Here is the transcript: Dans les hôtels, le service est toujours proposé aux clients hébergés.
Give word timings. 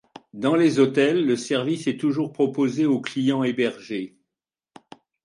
Dans 0.33 0.55
les 0.55 0.79
hôtels, 0.79 1.27
le 1.27 1.35
service 1.35 1.85
est 1.85 1.99
toujours 1.99 2.33
proposé 2.33 2.87
aux 2.87 3.01
clients 3.01 3.43
hébergés. 3.43 4.17